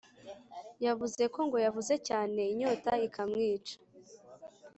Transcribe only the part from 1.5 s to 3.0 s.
yavuze cyane inyota